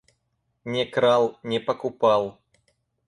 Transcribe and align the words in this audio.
Не 0.65 0.85
крал, 0.87 1.37
не 1.43 1.59
покупал. 1.59 2.39